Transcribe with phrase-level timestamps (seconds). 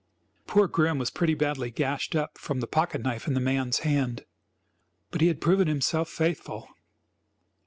[0.47, 4.25] Poor Grim was pretty badly gashed up from the pocket knife in the man's hand,
[5.11, 6.67] but he had proven himself faithful.